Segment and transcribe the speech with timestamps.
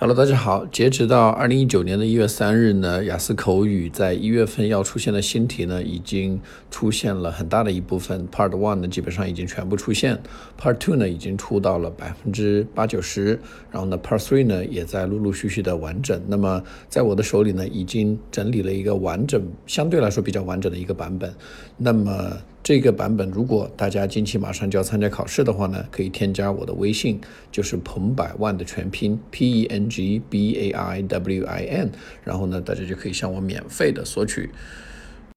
[0.00, 0.64] Hello，大家好。
[0.66, 6.40] 截止到二零一九年的一月三日呢，雅思口语在一月份要出现的新题呢，已经
[6.70, 8.24] 出现了很大的一部分。
[8.28, 10.16] Part One 呢，基本上已经全部出现
[10.56, 13.40] ；Part Two 呢，已经出到了百分之八九十。
[13.72, 16.22] 然后呢，Part Three 呢，也在陆陆续续的完整。
[16.28, 21.34] 那么，在我的手里呢，已经整理了一个完整，相对来说比较完整的一个版本。
[21.76, 27.18] 那么，这个版本，如果大家近期马上就要参加考试的话呢，可以添加我的微信，
[27.50, 31.90] 就是彭百万的全拼 P E N G B A I W I N，
[32.24, 34.50] 然后呢，大家就可以向我免费的索取。